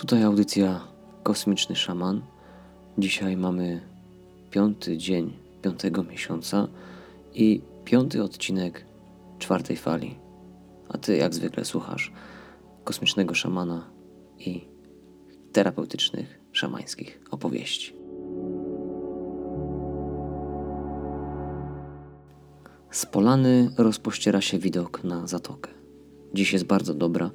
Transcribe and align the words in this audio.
Tutaj 0.00 0.22
audycja 0.22 0.80
Kosmiczny 1.22 1.76
Szaman. 1.76 2.22
Dzisiaj 2.98 3.36
mamy 3.36 3.80
piąty 4.50 4.98
dzień 4.98 5.36
piątego 5.62 6.02
miesiąca 6.02 6.68
i 7.34 7.62
piąty 7.84 8.22
odcinek 8.22 8.84
czwartej 9.38 9.76
fali. 9.76 10.18
A 10.88 10.98
ty 10.98 11.16
jak 11.16 11.34
zwykle 11.34 11.64
słuchasz 11.64 12.12
kosmicznego 12.84 13.34
szamana 13.34 13.90
i 14.38 14.68
terapeutycznych, 15.52 16.40
szamańskich 16.52 17.20
opowieści. 17.30 17.94
Z 22.90 23.06
polany 23.06 23.70
rozpościera 23.78 24.40
się 24.40 24.58
widok 24.58 25.04
na 25.04 25.26
zatokę. 25.26 25.70
Dziś 26.34 26.52
jest 26.52 26.64
bardzo 26.64 26.94
dobra, 26.94 27.30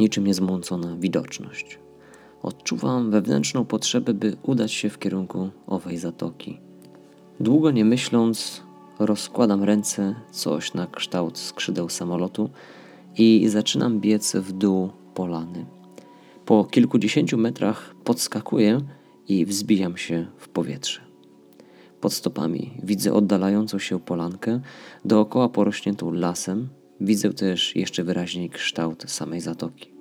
niczym 0.00 0.26
niezmącona 0.26 0.96
widoczność. 0.96 1.78
Odczuwam 2.42 3.10
wewnętrzną 3.10 3.64
potrzebę, 3.64 4.14
by 4.14 4.36
udać 4.42 4.72
się 4.72 4.90
w 4.90 4.98
kierunku 4.98 5.50
owej 5.66 5.98
zatoki. 5.98 6.60
Długo 7.40 7.70
nie 7.70 7.84
myśląc, 7.84 8.62
rozkładam 8.98 9.64
ręce, 9.64 10.14
coś 10.30 10.74
na 10.74 10.86
kształt 10.86 11.38
skrzydeł 11.38 11.88
samolotu 11.88 12.50
i 13.18 13.48
zaczynam 13.48 14.00
biec 14.00 14.36
w 14.36 14.52
dół 14.52 14.90
polany. 15.14 15.66
Po 16.46 16.64
kilkudziesięciu 16.64 17.38
metrach 17.38 17.94
podskakuję 18.04 18.80
i 19.28 19.46
wzbijam 19.46 19.96
się 19.96 20.26
w 20.36 20.48
powietrze. 20.48 21.00
Pod 22.00 22.12
stopami 22.12 22.70
widzę 22.82 23.12
oddalającą 23.12 23.78
się 23.78 24.00
polankę, 24.00 24.60
dookoła 25.04 25.48
porośniętą 25.48 26.12
lasem. 26.12 26.68
Widzę 27.00 27.32
też 27.32 27.76
jeszcze 27.76 28.04
wyraźniej 28.04 28.50
kształt 28.50 29.04
samej 29.10 29.40
zatoki. 29.40 29.99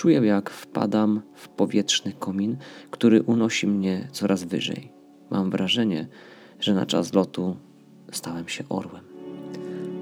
Czuję, 0.00 0.20
jak 0.20 0.50
wpadam 0.50 1.22
w 1.34 1.48
powietrzny 1.48 2.12
komin, 2.12 2.56
który 2.90 3.22
unosi 3.22 3.66
mnie 3.66 4.08
coraz 4.12 4.44
wyżej. 4.44 4.92
Mam 5.30 5.50
wrażenie, 5.50 6.08
że 6.60 6.74
na 6.74 6.86
czas 6.86 7.14
lotu 7.14 7.56
stałem 8.12 8.48
się 8.48 8.64
orłem. 8.68 9.04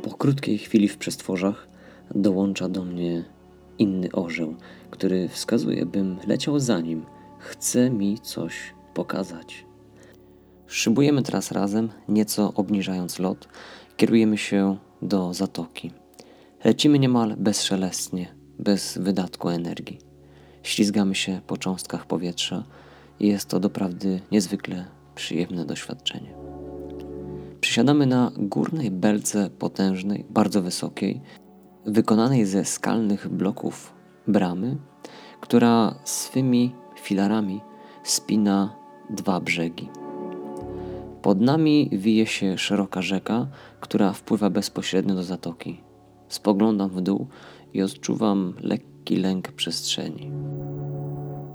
Po 0.02 0.10
krótkiej 0.10 0.58
chwili 0.58 0.88
w 0.88 0.98
przestworzach 0.98 1.68
dołącza 2.14 2.68
do 2.68 2.84
mnie 2.84 3.24
inny 3.78 4.12
orzeł, 4.12 4.56
który 4.90 5.28
wskazuje, 5.28 5.86
bym 5.86 6.16
leciał 6.26 6.58
za 6.58 6.80
nim. 6.80 7.04
Chce 7.38 7.90
mi 7.90 8.18
coś 8.18 8.74
pokazać. 8.94 9.66
Szybujemy 10.66 11.22
teraz 11.22 11.52
razem, 11.52 11.88
nieco 12.08 12.52
obniżając 12.54 13.18
lot. 13.18 13.48
Kierujemy 13.96 14.38
się 14.38 14.76
do 15.02 15.34
zatoki. 15.34 15.90
Lecimy 16.64 16.98
niemal 16.98 17.36
bezszelestnie, 17.36 18.37
bez 18.58 18.98
wydatku 18.98 19.48
energii. 19.48 19.98
Ślizgamy 20.62 21.14
się 21.14 21.40
po 21.46 21.56
cząstkach 21.56 22.06
powietrza 22.06 22.64
i 23.20 23.28
jest 23.28 23.48
to 23.48 23.60
doprawdy 23.60 24.20
niezwykle 24.32 24.84
przyjemne 25.14 25.64
doświadczenie. 25.64 26.34
Przysiadamy 27.60 28.06
na 28.06 28.32
górnej 28.36 28.90
belce 28.90 29.50
potężnej, 29.50 30.24
bardzo 30.30 30.62
wysokiej, 30.62 31.20
wykonanej 31.86 32.46
ze 32.46 32.64
skalnych 32.64 33.28
bloków 33.28 33.92
bramy, 34.26 34.76
która 35.40 35.94
swymi 36.04 36.74
filarami 37.00 37.60
spina 38.04 38.76
dwa 39.10 39.40
brzegi. 39.40 39.88
Pod 41.22 41.40
nami 41.40 41.90
wije 41.92 42.26
się 42.26 42.58
szeroka 42.58 43.02
rzeka, 43.02 43.46
która 43.80 44.12
wpływa 44.12 44.50
bezpośrednio 44.50 45.14
do 45.14 45.22
zatoki. 45.22 45.87
Spoglądam 46.28 46.88
w 46.88 47.00
dół 47.00 47.26
i 47.74 47.82
odczuwam 47.82 48.54
lekki 48.60 49.16
lęk 49.16 49.52
przestrzeni. 49.52 50.30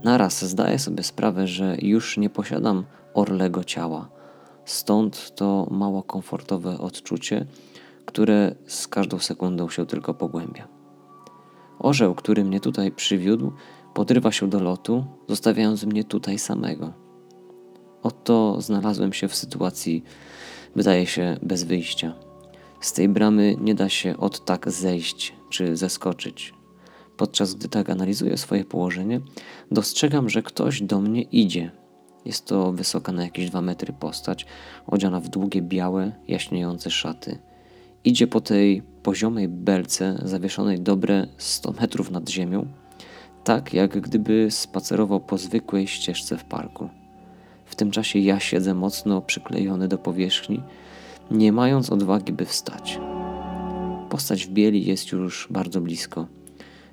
Naraz 0.04 0.46
zdaję 0.46 0.80
sobie 0.80 1.04
sprawę, 1.04 1.48
że 1.48 1.78
już 1.82 2.18
nie 2.18 2.30
posiadam 2.30 2.84
orlego 3.14 3.64
ciała. 3.64 4.10
Stąd 4.66 5.36
to 5.36 5.68
mało 5.72 6.04
komfortowe 6.04 6.78
odczucie, 6.78 7.46
które 8.06 8.56
z 8.68 8.88
każdą 8.88 9.20
sekundą 9.20 9.70
się 9.70 9.86
tylko 9.86 10.14
pogłębia. 10.14 10.68
Orzeł, 11.80 12.16
który 12.16 12.44
mnie 12.44 12.60
tutaj 12.60 12.92
przywiódł, 12.92 13.52
podrywa 13.94 14.32
się 14.32 14.50
do 14.50 14.60
lotu, 14.60 15.06
zostawiając 15.30 15.84
mnie 15.84 16.04
tutaj 16.04 16.40
samego. 16.40 16.94
Oto 18.04 18.62
znalazłem 18.62 19.14
się 19.14 19.28
w 19.28 19.36
sytuacji, 19.36 20.04
wydaje 20.76 21.06
się, 21.06 21.38
bez 21.42 21.64
wyjścia. 21.64 22.14
Z 22.84 22.94
tej 22.94 23.10
bramy 23.10 23.56
nie 23.62 23.76
da 23.76 23.90
się 23.90 24.18
od 24.18 24.46
tak 24.46 24.72
zejść 24.72 25.34
czy 25.50 25.78
zeskoczyć. 25.78 26.54
Podczas 27.18 27.54
gdy 27.56 27.70
tak 27.70 27.90
analizuję 27.90 28.38
swoje 28.38 28.66
położenie, 28.66 29.22
dostrzegam, 29.72 30.30
że 30.30 30.44
ktoś 30.44 30.82
do 30.82 31.02
mnie 31.02 31.22
idzie. 31.22 31.72
Jest 32.26 32.46
to 32.46 32.72
wysoka 32.72 33.12
na 33.12 33.24
jakieś 33.24 33.50
dwa 33.50 33.62
metry 33.62 33.94
postać, 33.94 34.46
odziana 34.88 35.20
w 35.20 35.30
długie, 35.30 35.62
białe, 35.62 36.12
jaśniejące 36.28 36.92
szaty. 36.92 37.40
Idzie 38.04 38.28
po 38.28 38.42
tej 38.42 38.82
poziomej 39.04 39.48
belce, 39.48 40.20
zawieszonej 40.26 40.80
dobre 40.80 41.28
100 41.38 41.72
metrów 41.72 42.12
nad 42.12 42.30
ziemią, 42.30 42.66
tak 43.44 43.74
jak 43.74 44.00
gdyby 44.00 44.48
spacerował 44.52 45.20
po 45.20 45.38
zwykłej 45.38 45.88
ścieżce 45.88 46.38
w 46.38 46.44
parku. 46.44 46.90
W 47.66 47.76
tym 47.76 47.92
czasie 47.92 48.20
ja 48.20 48.40
siedzę 48.40 48.74
mocno 48.74 49.22
przyklejony 49.22 49.88
do 49.88 49.98
powierzchni, 49.98 50.64
nie 51.32 51.52
mając 51.52 51.90
odwagi, 51.90 52.34
by 52.34 52.46
wstać. 52.46 53.00
Postać 54.10 54.46
w 54.46 54.50
bieli 54.50 54.86
jest 54.86 55.12
już 55.12 55.48
bardzo 55.52 55.82
blisko. 55.82 56.28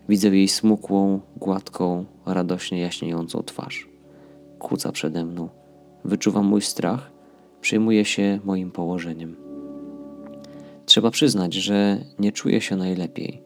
Widzę 0.08 0.28
jej 0.28 0.48
smukłą, 0.48 1.20
gładką, 1.36 2.04
radośnie 2.26 2.80
jaśniejącą 2.80 3.42
twarz. 3.42 3.88
Kłóca 4.58 4.92
przede 4.92 5.24
mną. 5.24 5.48
Wyczuwam 6.04 6.46
mój 6.46 6.62
strach, 6.62 7.10
przejmuje 7.60 8.04
się 8.04 8.40
moim 8.44 8.70
położeniem. 8.70 9.36
Trzeba 10.86 11.10
przyznać, 11.10 11.54
że 11.54 11.98
nie 12.18 12.32
czuję 12.32 12.60
się 12.60 12.76
najlepiej. 12.76 13.42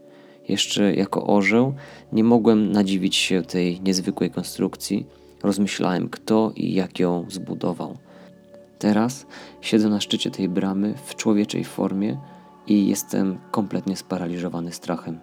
Jeszcze 0.49 0.94
jako 0.94 1.27
orzeł 1.27 1.75
nie 2.12 2.25
mogłem 2.25 2.73
nadziwić 2.73 3.17
się 3.17 3.43
tej 3.43 3.81
niezwykłej 3.81 4.31
konstrukcji. 4.31 5.06
Rozmyślałem, 5.43 6.09
kto 6.09 6.53
i 6.56 6.75
jak 6.75 6.99
ją 6.99 7.27
zbudował. 7.31 7.97
Teraz 8.84 9.27
siedzę 9.61 9.89
na 9.89 10.00
szczycie 10.00 10.31
tej 10.31 10.49
bramy 10.49 10.95
w 11.05 11.15
człowieczej 11.15 11.65
formie 11.65 12.19
i 12.67 12.89
jestem 12.89 13.39
kompletnie 13.50 13.97
sparaliżowany 13.97 14.72
strachem. 14.72 15.21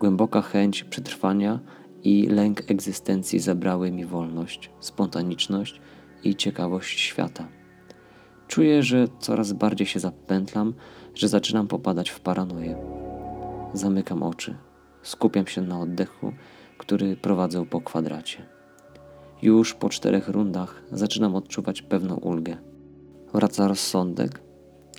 Głęboka 0.00 0.42
chęć 0.42 0.84
przetrwania 0.84 1.60
i 2.04 2.26
lęk 2.26 2.70
egzystencji 2.70 3.38
zabrały 3.38 3.90
mi 3.90 4.04
wolność, 4.04 4.70
spontaniczność 4.80 5.80
i 6.24 6.36
ciekawość 6.36 7.00
świata. 7.00 7.48
Czuję, 8.46 8.82
że 8.82 9.08
coraz 9.18 9.52
bardziej 9.52 9.86
się 9.86 10.00
zapętlam, 10.00 10.74
że 11.14 11.28
zaczynam 11.28 11.68
popadać 11.68 12.10
w 12.10 12.20
paranoję. 12.20 12.76
Zamykam 13.74 14.22
oczy, 14.22 14.54
skupiam 15.02 15.46
się 15.46 15.62
na 15.62 15.80
oddechu, 15.80 16.32
który 16.78 17.16
prowadzę 17.16 17.66
po 17.66 17.80
kwadracie. 17.80 18.57
Już 19.42 19.74
po 19.74 19.88
czterech 19.88 20.28
rundach 20.28 20.82
zaczynam 20.92 21.36
odczuwać 21.36 21.82
pewną 21.82 22.16
ulgę. 22.16 22.56
Wraca 23.32 23.68
rozsądek, 23.68 24.40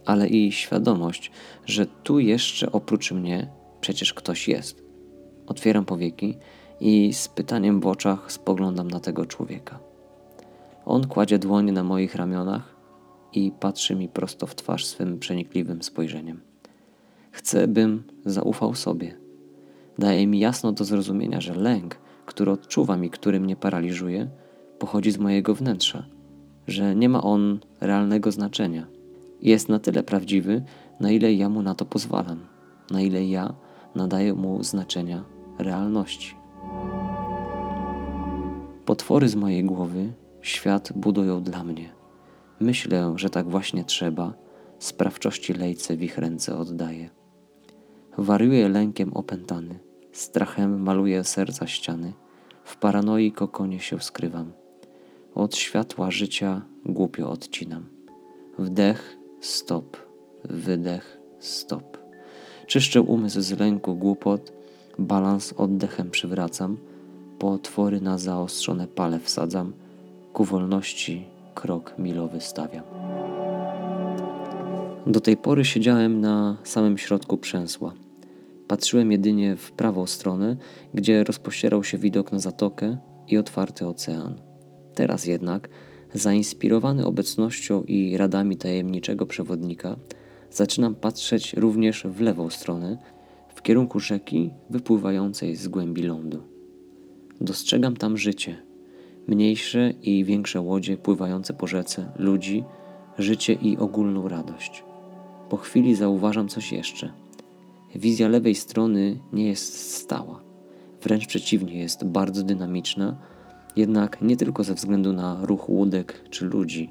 ale 0.05 0.27
i 0.27 0.51
świadomość, 0.51 1.31
że 1.65 1.85
tu 1.85 2.19
jeszcze 2.19 2.71
oprócz 2.71 3.11
mnie 3.11 3.49
przecież 3.81 4.13
ktoś 4.13 4.47
jest. 4.47 4.83
Otwieram 5.47 5.85
powieki 5.85 6.37
i 6.79 7.13
z 7.13 7.27
pytaniem 7.27 7.79
w 7.79 7.87
oczach 7.87 8.31
spoglądam 8.31 8.87
na 8.87 8.99
tego 8.99 9.25
człowieka. 9.25 9.79
On 10.85 11.07
kładzie 11.07 11.39
dłonie 11.39 11.71
na 11.71 11.83
moich 11.83 12.15
ramionach 12.15 12.75
i 13.33 13.51
patrzy 13.59 13.95
mi 13.95 14.09
prosto 14.09 14.47
w 14.47 14.55
twarz 14.55 14.85
swym 14.85 15.19
przenikliwym 15.19 15.83
spojrzeniem. 15.83 16.41
Chce, 17.31 17.67
bym 17.67 18.03
zaufał 18.25 18.75
sobie. 18.75 19.17
Daje 19.99 20.27
mi 20.27 20.39
jasno 20.39 20.71
do 20.71 20.83
zrozumienia, 20.83 21.41
że 21.41 21.55
lęk, 21.55 21.99
który 22.29 22.51
odczuwam 22.51 23.05
i 23.05 23.09
który 23.09 23.39
mnie 23.39 23.55
paraliżuje, 23.55 24.29
pochodzi 24.79 25.11
z 25.11 25.17
mojego 25.17 25.55
wnętrza, 25.55 26.05
że 26.67 26.95
nie 26.95 27.09
ma 27.09 27.21
on 27.23 27.59
realnego 27.81 28.31
znaczenia. 28.31 28.87
Jest 29.41 29.69
na 29.69 29.79
tyle 29.79 30.03
prawdziwy, 30.03 30.63
na 30.99 31.11
ile 31.11 31.33
ja 31.33 31.49
mu 31.49 31.61
na 31.61 31.75
to 31.75 31.85
pozwalam, 31.85 32.39
na 32.91 33.01
ile 33.01 33.25
ja 33.25 33.53
nadaję 33.95 34.33
mu 34.33 34.63
znaczenia 34.63 35.23
realności. 35.59 36.35
Potwory 38.85 39.29
z 39.29 39.35
mojej 39.35 39.63
głowy 39.63 40.13
świat 40.41 40.93
budują 40.95 41.43
dla 41.43 41.63
mnie. 41.63 41.89
Myślę, 42.59 43.13
że 43.15 43.29
tak 43.29 43.49
właśnie 43.49 43.83
trzeba, 43.83 44.33
sprawczości 44.79 45.53
lejce 45.53 45.97
w 45.97 46.03
ich 46.03 46.17
ręce 46.17 46.57
oddaję. 46.57 47.09
Wariuję 48.17 48.69
lękiem 48.69 49.13
opętany, 49.13 49.79
strachem 50.19 50.81
maluję 50.81 51.23
serca 51.23 51.67
ściany, 51.67 52.13
w 52.63 52.77
paranoi 52.77 53.31
kokonie 53.31 53.79
się 53.79 53.99
skrywam. 53.99 54.51
Od 55.35 55.55
światła 55.55 56.11
życia 56.11 56.61
głupio 56.85 57.31
odcinam. 57.31 57.85
Wdech, 58.57 59.17
stop, 59.41 59.97
wydech, 60.43 61.19
stop. 61.39 61.97
Czyszczę 62.67 63.01
umysł 63.01 63.41
z 63.41 63.59
lęku 63.59 63.95
głupot, 63.95 64.53
balans 64.97 65.53
oddechem 65.57 66.09
przywracam, 66.11 66.77
po 67.39 67.51
otwory 67.51 68.01
na 68.01 68.17
zaostrzone 68.17 68.87
pale 68.87 69.19
wsadzam, 69.19 69.73
ku 70.33 70.43
wolności 70.43 71.25
krok 71.55 71.93
milowy 71.97 72.41
stawiam. 72.41 72.83
Do 75.07 75.19
tej 75.19 75.37
pory 75.37 75.65
siedziałem 75.65 76.21
na 76.21 76.57
samym 76.63 76.97
środku 76.97 77.37
przęsła. 77.37 77.93
Patrzyłem 78.69 79.11
jedynie 79.11 79.55
w 79.55 79.71
prawą 79.71 80.05
stronę, 80.05 80.57
gdzie 80.93 81.23
rozpościerał 81.23 81.83
się 81.83 81.97
widok 81.97 82.31
na 82.31 82.39
zatokę 82.39 82.97
i 83.27 83.37
otwarty 83.37 83.87
ocean. 83.87 84.41
Teraz 84.95 85.25
jednak, 85.25 85.69
zainspirowany 86.13 87.05
obecnością 87.05 87.83
i 87.83 88.17
radami 88.17 88.57
tajemniczego 88.57 89.25
przewodnika, 89.25 89.95
zaczynam 90.51 90.95
patrzeć 90.95 91.53
również 91.53 92.03
w 92.03 92.21
lewą 92.21 92.49
stronę, 92.49 92.97
w 93.55 93.61
kierunku 93.61 93.99
rzeki 93.99 94.49
wypływającej 94.69 95.55
z 95.55 95.67
głębi 95.67 96.03
lądu. 96.03 96.43
Dostrzegam 97.41 97.97
tam 97.97 98.17
życie, 98.17 98.63
mniejsze 99.27 99.93
i 100.01 100.25
większe 100.25 100.61
łodzie 100.61 100.97
pływające 100.97 101.53
po 101.53 101.67
rzece, 101.67 102.11
ludzi, 102.15 102.63
życie 103.17 103.53
i 103.53 103.77
ogólną 103.77 104.27
radość. 104.27 104.83
Po 105.49 105.57
chwili 105.57 105.95
zauważam 105.95 106.47
coś 106.47 106.71
jeszcze. 106.71 107.28
Wizja 107.95 108.27
lewej 108.27 108.55
strony 108.55 109.19
nie 109.33 109.47
jest 109.47 109.91
stała, 109.91 110.41
wręcz 111.03 111.27
przeciwnie, 111.27 111.79
jest 111.79 112.05
bardzo 112.05 112.43
dynamiczna, 112.43 113.17
jednak 113.75 114.21
nie 114.21 114.37
tylko 114.37 114.63
ze 114.63 114.73
względu 114.73 115.13
na 115.13 115.37
ruch 115.41 115.69
łódek 115.69 116.29
czy 116.29 116.45
ludzi. 116.45 116.89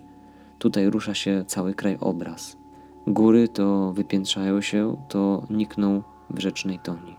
Tutaj 0.59 0.91
rusza 0.91 1.15
się 1.15 1.45
cały 1.47 1.75
krajobraz. 1.75 2.56
Góry 3.06 3.49
to 3.49 3.93
wypiętrzają 3.93 4.61
się, 4.61 4.97
to 5.09 5.47
nikną 5.50 6.03
w 6.31 6.39
rzecznej 6.39 6.79
toni. 6.79 7.17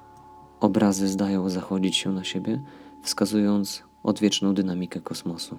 Obrazy 0.60 1.08
zdają 1.08 1.50
zachodzić 1.50 1.96
się 1.96 2.12
na 2.12 2.24
siebie, 2.24 2.62
wskazując 3.04 3.84
odwieczną 4.04 4.54
dynamikę 4.54 5.02
kosmosu. 5.02 5.58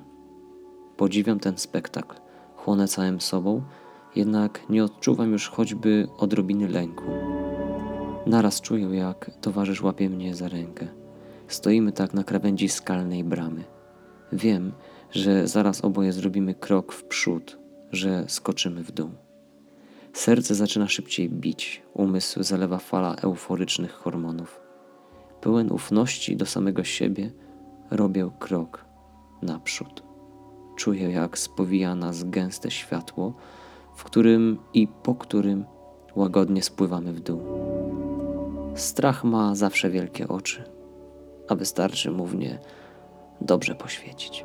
Podziwiam 0.97 1.41
ten 1.41 1.59
spektakl, 1.59 2.17
chłonę 2.57 2.89
całym 2.89 3.21
sobą, 3.21 3.63
jednak 4.17 4.61
nie 4.71 4.85
odczuwam 4.85 5.33
już 5.33 5.49
choćby 5.49 6.09
odrobiny 6.19 6.69
lęku. 6.69 7.30
Naraz 8.27 8.61
czuję, 8.61 8.87
jak 8.97 9.31
towarzysz 9.41 9.83
łapie 9.83 10.11
mnie 10.11 10.35
za 10.35 10.49
rękę. 10.49 10.89
Stoimy 11.49 11.93
tak 11.93 12.15
na 12.15 12.25
krawędzi 12.25 12.69
skalnej 12.69 13.25
bramy. 13.25 13.65
Wiem, 14.33 14.73
że 15.11 15.49
zaraz 15.49 15.85
oboje 15.85 16.13
zrobimy 16.13 16.55
krok 16.55 16.93
w 16.93 17.05
przód, 17.05 17.59
że 17.93 18.25
skoczymy 18.29 18.85
w 18.85 18.93
dół. 18.93 19.11
Serce 20.13 20.55
zaczyna 20.55 20.89
szybciej 20.89 21.31
bić, 21.31 21.83
umysł 21.95 22.43
zalewa 22.43 22.79
fala 22.79 23.15
euforycznych 23.15 23.93
hormonów. 23.93 24.61
Pełen 25.41 25.73
ufności 25.73 26.37
do 26.37 26.47
samego 26.47 26.85
siebie, 26.85 27.33
robię 27.91 28.31
krok 28.39 28.85
naprzód. 29.43 30.03
Czuję, 30.77 31.11
jak 31.11 31.39
spowija 31.39 31.95
nas 31.95 32.25
gęste 32.25 32.71
światło, 32.71 33.35
w 33.97 34.05
którym 34.05 34.59
i 34.75 34.89
po 34.89 35.15
którym 35.15 35.65
łagodnie 36.17 36.63
spływamy 36.63 37.13
w 37.13 37.21
dół. 37.21 37.41
Strach 38.81 39.25
ma 39.25 39.55
zawsze 39.55 39.91
wielkie 39.91 40.29
oczy, 40.29 40.65
a 41.49 41.55
wystarczy 41.55 42.11
mu 42.11 42.27
w 42.27 42.37
nie 42.37 42.59
dobrze 43.41 43.75
poświecić. 43.75 44.45